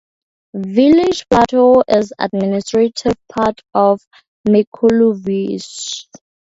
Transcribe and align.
Village 0.55 1.25
Blato 1.31 1.83
is 1.87 2.11
administrative 2.17 3.13
part 3.31 3.61
of 3.75 4.01
Mikulovice. 4.49 6.07